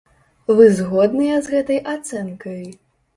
[0.59, 2.65] Вы згодныя з гэтай ацэнкай?